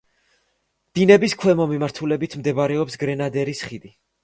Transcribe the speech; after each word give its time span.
დინების 0.99 1.35
ქვემო 1.43 1.67
მიმართულებით 1.75 2.39
მდებარეობს 2.41 3.01
გრენადერის 3.05 3.65
ხიდი. 3.71 3.97